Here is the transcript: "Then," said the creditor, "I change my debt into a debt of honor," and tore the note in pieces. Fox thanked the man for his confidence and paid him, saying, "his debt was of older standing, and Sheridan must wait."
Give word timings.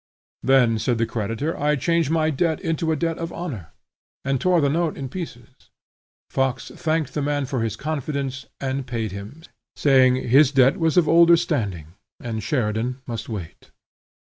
"Then," 0.41 0.79
said 0.79 0.97
the 0.97 1.05
creditor, 1.05 1.55
"I 1.55 1.75
change 1.75 2.09
my 2.09 2.31
debt 2.31 2.59
into 2.59 2.91
a 2.91 2.95
debt 2.95 3.19
of 3.19 3.31
honor," 3.31 3.67
and 4.25 4.41
tore 4.41 4.59
the 4.59 4.67
note 4.67 4.97
in 4.97 5.09
pieces. 5.09 5.69
Fox 6.27 6.71
thanked 6.75 7.13
the 7.13 7.21
man 7.21 7.45
for 7.45 7.61
his 7.61 7.75
confidence 7.75 8.47
and 8.59 8.87
paid 8.87 9.11
him, 9.11 9.43
saying, 9.75 10.15
"his 10.15 10.51
debt 10.51 10.77
was 10.77 10.97
of 10.97 11.07
older 11.07 11.37
standing, 11.37 11.93
and 12.19 12.41
Sheridan 12.41 12.99
must 13.05 13.29
wait." 13.29 13.69